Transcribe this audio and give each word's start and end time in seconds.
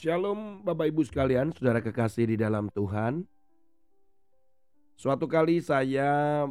Shalom 0.00 0.64
Bapak 0.64 0.88
Ibu 0.88 1.04
sekalian, 1.04 1.52
saudara 1.52 1.84
kekasih 1.84 2.32
di 2.32 2.40
dalam 2.40 2.72
Tuhan. 2.72 3.20
Suatu 4.96 5.28
kali 5.28 5.60
saya 5.60 6.48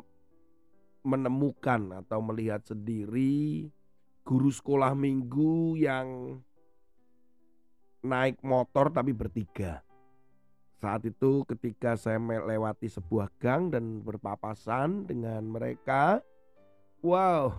menemukan 1.01 1.97
atau 1.97 2.21
melihat 2.21 2.61
sendiri 2.61 3.65
guru 4.21 4.53
sekolah 4.53 4.93
minggu 4.93 5.81
yang 5.81 6.37
naik 8.05 8.37
motor 8.45 8.93
tapi 8.93 9.17
bertiga. 9.17 9.81
Saat 10.77 11.09
itu 11.09 11.41
ketika 11.49 11.97
saya 11.97 12.21
melewati 12.21 12.85
sebuah 12.85 13.33
gang 13.41 13.73
dan 13.73 14.05
berpapasan 14.05 15.09
dengan 15.09 15.41
mereka, 15.49 16.21
wow, 17.01 17.49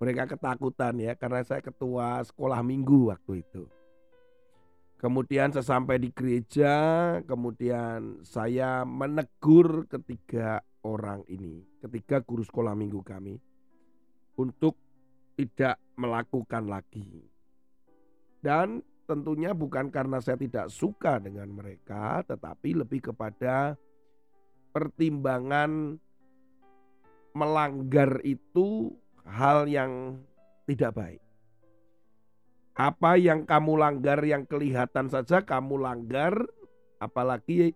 mereka 0.00 0.24
ketakutan 0.24 0.96
ya 0.96 1.12
karena 1.12 1.44
saya 1.44 1.60
ketua 1.60 2.24
sekolah 2.24 2.64
minggu 2.64 3.12
waktu 3.12 3.44
itu. 3.44 3.68
Kemudian 5.00 5.48
sesampai 5.48 5.96
di 5.96 6.12
gereja, 6.12 6.76
kemudian 7.24 8.20
saya 8.20 8.84
menegur 8.84 9.88
ketiga 9.88 10.60
orang 10.84 11.24
ini, 11.24 11.64
ketiga 11.80 12.20
guru 12.20 12.44
sekolah 12.44 12.76
minggu 12.76 13.00
kami 13.00 13.40
untuk 14.36 14.76
tidak 15.40 15.80
melakukan 15.96 16.68
lagi. 16.68 17.24
Dan 18.44 18.84
tentunya 19.08 19.56
bukan 19.56 19.88
karena 19.88 20.20
saya 20.20 20.36
tidak 20.36 20.68
suka 20.68 21.16
dengan 21.16 21.48
mereka, 21.48 22.20
tetapi 22.28 22.84
lebih 22.84 23.08
kepada 23.08 23.80
pertimbangan 24.76 25.96
melanggar 27.32 28.20
itu 28.20 28.92
hal 29.24 29.64
yang 29.64 30.20
tidak 30.68 30.92
baik. 30.92 31.29
Apa 32.78 33.18
yang 33.18 33.44
kamu 33.44 33.76
langgar 33.76 34.22
yang 34.22 34.46
kelihatan 34.46 35.10
saja 35.10 35.42
kamu 35.42 35.82
langgar, 35.82 36.46
apalagi 37.02 37.74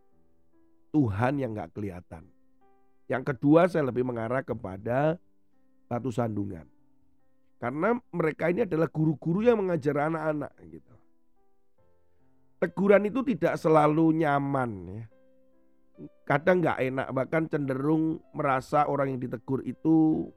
Tuhan 0.95 1.43
yang 1.43 1.59
nggak 1.59 1.75
kelihatan. 1.75 2.31
Yang 3.11 3.35
kedua 3.35 3.67
saya 3.67 3.91
lebih 3.91 4.07
mengarah 4.07 4.41
kepada 4.47 5.19
batu 5.91 6.09
sandungan. 6.15 6.65
Karena 7.59 7.97
mereka 8.15 8.49
ini 8.53 8.63
adalah 8.63 8.89
guru-guru 8.89 9.43
yang 9.43 9.59
mengajar 9.61 10.09
anak-anak 10.09 10.53
gitu. 10.71 10.95
Teguran 12.63 13.05
itu 13.11 13.21
tidak 13.27 13.59
selalu 13.59 14.25
nyaman 14.25 14.71
ya. 14.89 15.05
Kadang 16.27 16.63
nggak 16.65 16.81
enak 16.81 17.09
bahkan 17.13 17.45
cenderung 17.51 18.23
merasa 18.33 18.89
orang 18.89 19.15
yang 19.15 19.21
ditegur 19.21 19.61
itu 19.67 20.29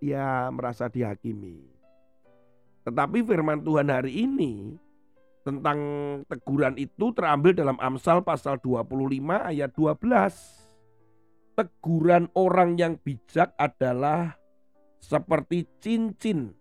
ya 0.00 0.48
merasa 0.54 0.88
dihakimi. 0.88 1.73
Tetapi 2.84 3.24
firman 3.24 3.64
Tuhan 3.64 3.88
hari 3.88 4.28
ini 4.28 4.76
tentang 5.44 5.78
teguran 6.28 6.76
itu 6.76 7.12
terambil 7.16 7.52
dalam 7.56 7.76
Amsal 7.80 8.20
pasal 8.24 8.60
25 8.60 9.04
ayat 9.52 9.70
12. 9.72 11.54
Teguran 11.54 12.28
orang 12.36 12.76
yang 12.76 12.96
bijak 13.00 13.52
adalah 13.60 14.36
seperti 15.00 15.68
cincin. 15.80 16.56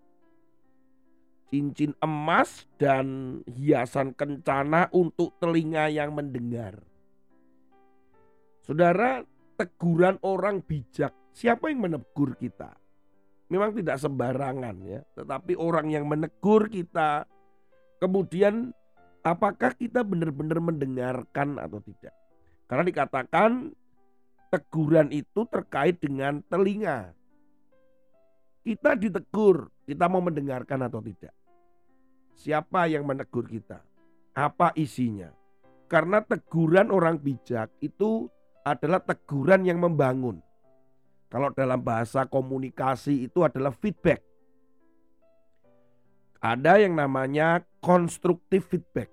Cincin 1.52 1.96
emas 2.04 2.66
dan 2.78 3.40
hiasan 3.46 4.12
kencana 4.16 4.90
untuk 4.92 5.38
telinga 5.40 5.88
yang 5.92 6.12
mendengar. 6.12 6.82
Saudara, 8.64 9.24
teguran 9.60 10.18
orang 10.24 10.64
bijak. 10.64 11.12
Siapa 11.34 11.68
yang 11.68 11.90
menegur 11.90 12.38
kita? 12.38 12.83
Memang 13.54 13.78
tidak 13.78 14.02
sembarangan 14.02 14.76
ya, 14.82 15.06
tetapi 15.14 15.54
orang 15.54 15.94
yang 15.94 16.10
menegur 16.10 16.66
kita 16.74 17.30
kemudian 18.02 18.74
apakah 19.22 19.78
kita 19.78 20.02
benar-benar 20.02 20.58
mendengarkan 20.58 21.62
atau 21.62 21.78
tidak? 21.86 22.12
Karena 22.66 22.84
dikatakan 22.84 23.70
teguran 24.50 25.14
itu 25.14 25.46
terkait 25.46 26.02
dengan 26.02 26.42
telinga. 26.50 27.14
Kita 28.64 28.96
ditegur, 28.98 29.70
kita 29.86 30.10
mau 30.10 30.24
mendengarkan 30.24 30.88
atau 30.88 31.04
tidak? 31.04 31.36
Siapa 32.34 32.90
yang 32.90 33.06
menegur 33.06 33.46
kita? 33.46 33.84
Apa 34.34 34.74
isinya? 34.74 35.30
Karena 35.86 36.26
teguran 36.26 36.90
orang 36.90 37.22
bijak 37.22 37.70
itu 37.84 38.26
adalah 38.64 39.04
teguran 39.04 39.68
yang 39.68 39.78
membangun. 39.78 40.40
Kalau 41.34 41.50
dalam 41.50 41.82
bahasa 41.82 42.30
komunikasi 42.30 43.26
itu 43.26 43.42
adalah 43.42 43.74
feedback. 43.74 44.22
Ada 46.38 46.78
yang 46.78 46.94
namanya 46.94 47.66
konstruktif 47.82 48.70
feedback. 48.70 49.10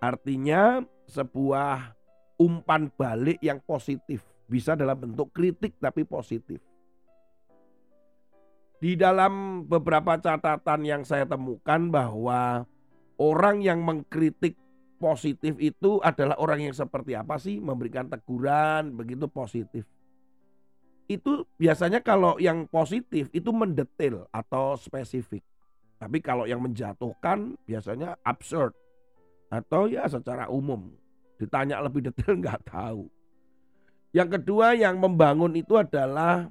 Artinya 0.00 0.80
sebuah 1.04 1.92
umpan 2.40 2.88
balik 2.96 3.36
yang 3.44 3.60
positif. 3.68 4.24
Bisa 4.48 4.72
dalam 4.72 4.96
bentuk 4.96 5.28
kritik 5.36 5.76
tapi 5.76 6.08
positif. 6.08 6.56
Di 8.80 8.96
dalam 8.96 9.62
beberapa 9.68 10.16
catatan 10.16 10.88
yang 10.88 11.04
saya 11.04 11.28
temukan 11.28 11.92
bahwa 11.92 12.64
orang 13.20 13.60
yang 13.60 13.84
mengkritik 13.84 14.56
positif 14.96 15.60
itu 15.60 16.00
adalah 16.00 16.40
orang 16.40 16.64
yang 16.64 16.72
seperti 16.72 17.12
apa 17.12 17.36
sih 17.36 17.60
memberikan 17.60 18.08
teguran 18.08 18.96
begitu 18.96 19.28
positif 19.28 19.84
itu 21.10 21.46
biasanya 21.58 22.02
kalau 22.02 22.38
yang 22.38 22.66
positif 22.70 23.30
itu 23.34 23.50
mendetail 23.50 24.26
atau 24.30 24.78
spesifik. 24.78 25.42
Tapi 26.02 26.18
kalau 26.18 26.50
yang 26.50 26.58
menjatuhkan 26.58 27.54
biasanya 27.62 28.18
absurd 28.26 28.74
atau 29.52 29.86
ya 29.86 30.08
secara 30.10 30.50
umum. 30.50 30.90
Ditanya 31.38 31.78
lebih 31.78 32.10
detail 32.10 32.38
nggak 32.42 32.66
tahu. 32.66 33.06
Yang 34.12 34.40
kedua 34.40 34.76
yang 34.76 35.00
membangun 35.00 35.56
itu 35.56 35.78
adalah 35.78 36.50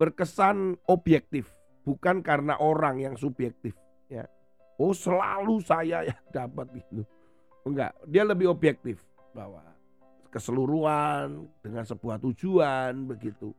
berkesan 0.00 0.80
objektif, 0.88 1.52
bukan 1.84 2.24
karena 2.24 2.56
orang 2.56 3.02
yang 3.02 3.14
subjektif. 3.18 3.76
Ya. 4.08 4.24
Oh 4.80 4.94
selalu 4.94 5.60
saya 5.60 6.06
yang 6.06 6.22
dapat 6.44 6.70
itu. 6.78 7.02
Enggak, 7.64 7.96
dia 8.06 8.22
lebih 8.22 8.52
objektif 8.52 9.00
bahwa 9.32 9.73
keseluruhan 10.34 11.46
dengan 11.62 11.86
sebuah 11.86 12.18
tujuan 12.18 13.06
begitu. 13.06 13.54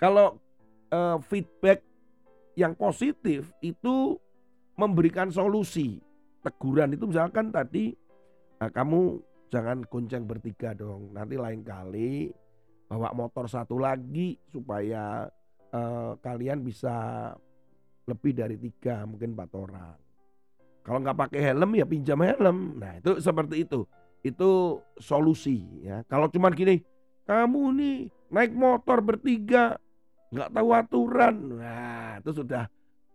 Kalau 0.00 0.40
uh, 0.88 1.20
feedback 1.28 1.84
yang 2.56 2.72
positif 2.72 3.52
itu 3.60 4.16
memberikan 4.80 5.28
solusi. 5.28 6.00
Teguran 6.40 6.96
itu 6.96 7.04
misalkan 7.06 7.52
tadi 7.52 7.92
nah, 8.56 8.72
kamu 8.72 9.20
jangan 9.52 9.84
gonceng 9.84 10.24
bertiga 10.24 10.72
dong. 10.72 11.12
Nanti 11.12 11.36
lain 11.36 11.60
kali 11.60 12.32
bawa 12.88 13.12
motor 13.12 13.44
satu 13.44 13.76
lagi 13.76 14.40
supaya 14.48 15.28
uh, 15.76 16.16
kalian 16.24 16.64
bisa 16.64 17.30
lebih 18.08 18.32
dari 18.32 18.56
tiga 18.56 19.04
mungkin 19.04 19.36
empat 19.36 19.50
orang. 19.54 19.96
Kalau 20.82 20.98
nggak 20.98 21.20
pakai 21.28 21.40
helm 21.52 21.78
ya 21.78 21.86
pinjam 21.86 22.18
helm. 22.18 22.80
Nah 22.80 22.98
itu 22.98 23.22
seperti 23.22 23.68
itu 23.68 23.86
itu 24.22 24.80
solusi 24.98 25.62
ya. 25.82 26.06
Kalau 26.06 26.30
cuma 26.30 26.50
gini, 26.54 26.82
kamu 27.26 27.62
nih 27.76 27.96
naik 28.30 28.54
motor 28.54 29.02
bertiga 29.02 29.76
nggak 30.32 30.48
tahu 30.48 30.68
aturan, 30.72 31.36
nah 31.60 32.16
itu 32.16 32.32
sudah 32.32 32.64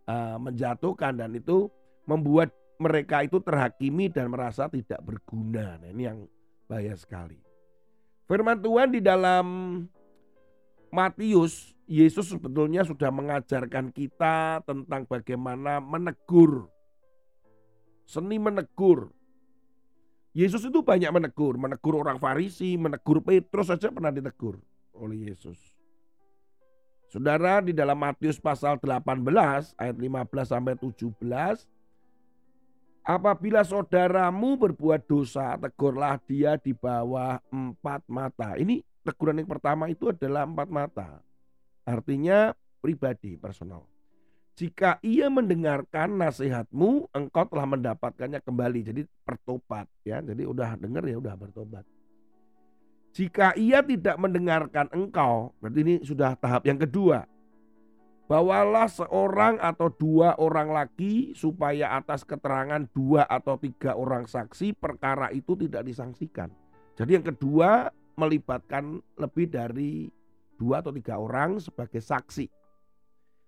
uh, 0.06 0.38
menjatuhkan 0.38 1.18
dan 1.18 1.34
itu 1.34 1.66
membuat 2.06 2.53
mereka 2.78 3.25
itu 3.25 3.41
terhakimi 3.41 4.07
dan 4.07 4.29
merasa 4.29 4.69
tidak 4.69 5.01
berguna. 5.01 5.81
Nah, 5.81 5.90
ini 5.90 6.03
yang 6.06 6.29
bahaya 6.69 6.94
sekali. 6.94 7.42
Firman 8.30 8.62
Tuhan 8.62 8.94
di 8.94 9.01
dalam 9.01 9.48
Matius, 10.94 11.74
Yesus 11.89 12.31
sebetulnya 12.31 12.86
sudah 12.86 13.10
mengajarkan 13.10 13.89
kita 13.92 14.62
tentang 14.63 15.10
bagaimana 15.10 15.81
menegur. 15.81 16.69
Seni 18.07 18.39
menegur, 18.39 19.12
Yesus 20.38 20.69
itu 20.69 20.86
banyak 20.86 21.10
menegur, 21.10 21.57
menegur 21.57 21.98
orang 21.98 22.22
Farisi, 22.22 22.78
menegur 22.78 23.25
Petrus 23.25 23.74
saja 23.74 23.89
pernah 23.89 24.13
ditegur 24.13 24.62
oleh 24.94 25.34
Yesus. 25.34 25.57
Saudara 27.10 27.57
di 27.57 27.74
dalam 27.74 27.98
Matius 27.98 28.38
pasal 28.38 28.78
18 28.78 29.01
ayat 29.81 29.95
15 29.98 30.54
sampai 30.54 30.78
17 30.78 31.66
Apabila 33.07 33.63
saudaramu 33.63 34.60
berbuat 34.60 35.07
dosa, 35.07 35.56
tegurlah 35.56 36.19
dia 36.28 36.60
di 36.60 36.75
bawah 36.75 37.39
empat 37.48 38.04
mata. 38.12 38.60
Ini 38.60 38.84
teguran 39.07 39.39
yang 39.39 39.48
pertama 39.48 39.88
itu 39.88 40.12
adalah 40.12 40.44
empat 40.44 40.68
mata. 40.68 41.10
Artinya 41.88 42.51
pribadi, 42.84 43.39
personal. 43.39 43.88
Jika 44.57 44.98
ia 45.06 45.30
mendengarkan 45.30 46.18
nasihatmu, 46.18 47.13
engkau 47.13 47.45
telah 47.45 47.69
mendapatkannya 47.69 48.42
kembali. 48.42 48.89
Jadi 48.89 49.01
bertobat 49.21 49.86
ya. 50.01 50.18
Jadi 50.18 50.50
udah 50.50 50.74
dengar 50.81 51.06
ya 51.06 51.21
udah 51.21 51.38
bertobat. 51.38 51.86
Jika 53.13 53.54
ia 53.54 53.86
tidak 53.86 54.18
mendengarkan 54.18 54.89
engkau, 54.89 55.54
berarti 55.62 55.80
ini 55.86 55.95
sudah 56.01 56.33
tahap 56.42 56.65
yang 56.65 56.81
kedua. 56.81 57.30
Bawalah 58.25 58.89
seorang 58.89 59.62
atau 59.62 59.94
dua 59.94 60.33
orang 60.42 60.74
lagi 60.74 61.38
supaya 61.38 61.94
atas 61.94 62.25
keterangan 62.25 62.81
dua 62.92 63.30
atau 63.30 63.62
tiga 63.62 63.94
orang 63.94 64.25
saksi 64.25 64.74
perkara 64.74 65.30
itu 65.38 65.53
tidak 65.53 65.86
disangsikan. 65.86 66.50
Jadi 66.98 67.13
yang 67.13 67.25
kedua 67.30 67.94
melibatkan 68.18 69.06
lebih 69.21 69.53
dari 69.53 70.10
dua 70.57 70.81
atau 70.81 70.89
tiga 70.92 71.21
orang 71.21 71.62
sebagai 71.62 72.01
saksi. 72.01 72.56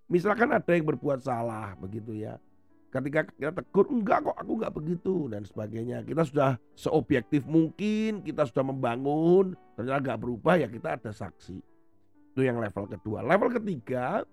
Misalkan 0.10 0.50
ada 0.50 0.72
yang 0.74 0.90
berbuat 0.90 1.22
salah 1.22 1.78
begitu 1.78 2.18
ya. 2.18 2.42
Ketika 2.90 3.30
kita 3.30 3.54
tegur, 3.54 3.86
enggak 3.94 4.26
kok 4.26 4.34
aku 4.34 4.52
enggak 4.58 4.74
begitu 4.74 5.30
dan 5.30 5.46
sebagainya. 5.46 6.02
Kita 6.02 6.26
sudah 6.26 6.58
seobjektif 6.74 7.46
mungkin, 7.46 8.26
kita 8.26 8.50
sudah 8.50 8.66
membangun, 8.66 9.54
ternyata 9.78 10.02
enggak 10.02 10.20
berubah 10.26 10.58
ya 10.58 10.66
kita 10.66 10.98
ada 10.98 11.14
saksi. 11.14 11.62
Itu 12.34 12.42
yang 12.42 12.58
level 12.58 12.90
kedua. 12.90 13.22
Level 13.22 13.54
ketiga, 13.62 14.26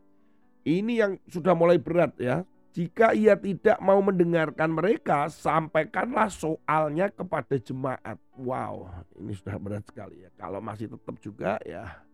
ini 0.64 1.04
yang 1.04 1.20
sudah 1.28 1.52
mulai 1.52 1.76
berat 1.76 2.16
ya. 2.16 2.48
Jika 2.72 3.12
ia 3.12 3.36
tidak 3.36 3.76
mau 3.80 4.00
mendengarkan 4.00 4.72
mereka, 4.72 5.28
sampaikanlah 5.28 6.28
soalnya 6.32 7.12
kepada 7.12 7.56
jemaat. 7.60 8.16
Wow, 8.36 8.88
ini 9.20 9.32
sudah 9.36 9.56
berat 9.60 9.84
sekali 9.84 10.24
ya. 10.24 10.32
Kalau 10.36 10.64
masih 10.64 10.88
tetap 10.92 11.16
juga 11.20 11.60
ya 11.64 12.06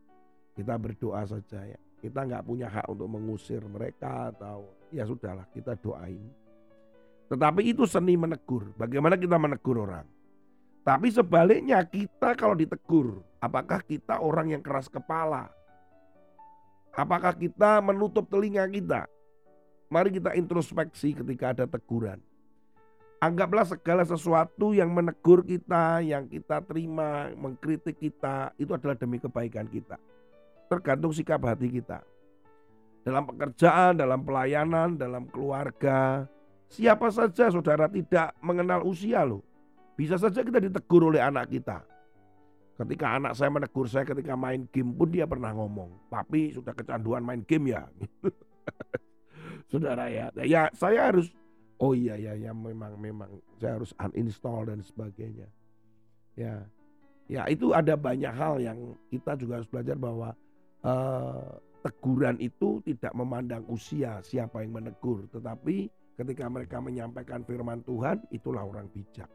kita 0.53 0.75
berdoa 0.77 1.23
saja 1.25 1.61
ya. 1.65 1.81
Kita 2.03 2.27
nggak 2.27 2.43
punya 2.43 2.67
hak 2.67 2.91
untuk 2.91 3.07
mengusir 3.07 3.63
mereka 3.63 4.35
atau 4.35 4.67
ya 4.91 5.07
sudahlah 5.07 5.47
kita 5.55 5.79
doain. 5.79 6.27
Tetapi 7.31 7.63
itu 7.63 7.87
seni 7.87 8.19
menegur. 8.19 8.75
Bagaimana 8.75 9.15
kita 9.15 9.39
menegur 9.39 9.87
orang? 9.87 10.05
Tapi 10.83 11.15
sebaliknya 11.15 11.79
kita 11.87 12.35
kalau 12.35 12.59
ditegur, 12.59 13.23
apakah 13.39 13.79
kita 13.87 14.19
orang 14.19 14.51
yang 14.51 14.61
keras 14.67 14.91
kepala? 14.91 15.47
Apakah 16.91 17.39
kita 17.39 17.79
menutup 17.79 18.27
telinga 18.27 18.67
kita? 18.67 19.07
Mari 19.87 20.19
kita 20.19 20.35
introspeksi 20.35 21.15
ketika 21.15 21.55
ada 21.55 21.65
teguran. 21.71 22.19
Anggaplah 23.23 23.63
segala 23.63 24.03
sesuatu 24.03 24.75
yang 24.75 24.91
menegur 24.91 25.47
kita, 25.47 26.03
yang 26.03 26.27
kita 26.27 26.59
terima, 26.67 27.31
mengkritik 27.39 27.95
kita, 27.95 28.51
itu 28.59 28.75
adalah 28.75 28.99
demi 28.99 29.23
kebaikan 29.23 29.71
kita. 29.71 29.95
Tergantung 30.73 31.13
sikap 31.13 31.45
hati 31.45 31.69
kita. 31.69 32.01
Dalam 33.05 33.29
pekerjaan, 33.29 34.01
dalam 34.01 34.25
pelayanan, 34.25 34.97
dalam 34.97 35.29
keluarga, 35.29 36.25
siapa 36.73 37.13
saja 37.13 37.53
saudara 37.53 37.93
tidak 37.93 38.33
mengenal 38.41 38.81
usia 38.89 39.21
loh. 39.21 39.45
Bisa 39.93 40.17
saja 40.17 40.41
kita 40.41 40.65
ditegur 40.65 41.13
oleh 41.13 41.21
anak 41.21 41.53
kita. 41.53 41.85
Ketika 42.81 43.21
anak 43.21 43.37
saya 43.37 43.53
menegur 43.53 43.85
saya 43.85 44.09
ketika 44.09 44.33
main 44.33 44.65
game 44.73 44.97
pun 44.97 45.13
dia 45.13 45.29
pernah 45.29 45.53
ngomong, 45.53 46.09
"Papi 46.09 46.57
sudah 46.57 46.73
kecanduan 46.73 47.21
main 47.21 47.45
game 47.45 47.77
ya?" 47.77 47.85
Saudara 49.71 50.09
ya. 50.09 50.33
Ya 50.41 50.73
saya 50.73 51.13
harus 51.13 51.29
oh 51.85 51.93
iya 51.93 52.17
ya 52.17 52.33
ya 52.33 52.57
memang 52.57 52.97
memang 52.97 53.29
saya 53.61 53.77
harus 53.77 53.93
uninstall 54.01 54.73
dan 54.73 54.81
sebagainya. 54.81 55.53
Ya. 56.33 56.65
Ya 57.29 57.45
itu 57.45 57.77
ada 57.77 57.93
banyak 57.93 58.33
hal 58.33 58.57
yang 58.57 58.97
kita 59.13 59.37
juga 59.37 59.61
harus 59.61 59.69
belajar 59.69 60.01
bahwa 60.01 60.33
uh, 60.87 61.59
teguran 61.83 62.39
itu 62.39 62.79
tidak 62.87 63.11
memandang 63.13 63.67
usia 63.67 64.23
siapa 64.23 64.63
yang 64.63 64.79
menegur, 64.79 65.27
tetapi 65.35 65.91
ketika 66.15 66.47
mereka 66.47 66.79
menyampaikan 66.79 67.43
firman 67.43 67.83
Tuhan 67.83 68.23
itulah 68.31 68.63
orang 68.63 68.87
bijak. 68.95 69.29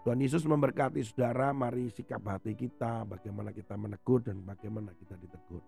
Tuhan 0.00 0.16
Yesus 0.16 0.48
memberkati 0.48 1.04
saudara, 1.04 1.52
mari 1.52 1.92
sikap 1.92 2.24
hati 2.24 2.56
kita, 2.56 3.04
bagaimana 3.04 3.52
kita 3.52 3.76
menegur 3.76 4.24
dan 4.24 4.40
bagaimana 4.40 4.96
kita 4.96 5.12
ditegur. 5.20 5.60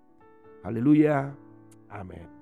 Haleluya, 0.64 1.36
amin. 1.92 2.41